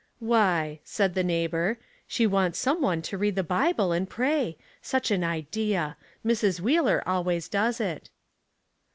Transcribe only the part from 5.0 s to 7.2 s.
an ideal Mrs. Wheeler